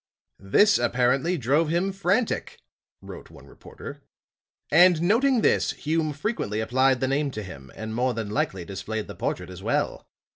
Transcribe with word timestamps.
"This 0.39 0.79
apparently 0.79 1.37
drove 1.37 1.69
him 1.69 1.91
frantic," 1.91 2.57
wrote 3.03 3.29
one 3.29 3.45
reporter, 3.45 4.01
"and, 4.71 4.99
noting 4.99 5.41
this, 5.41 5.73
Hume 5.73 6.11
frequently 6.11 6.59
applied 6.59 7.01
the 7.01 7.07
name 7.07 7.29
to 7.29 7.43
him, 7.43 7.71
and 7.75 7.93
more 7.93 8.15
than 8.15 8.31
likely 8.31 8.65
displayed 8.65 9.05
the 9.05 9.13
portrait 9.13 9.51
as 9.51 9.61
well. 9.61 10.07